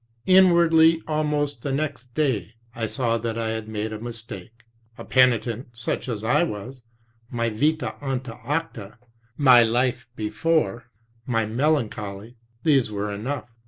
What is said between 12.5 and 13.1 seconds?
these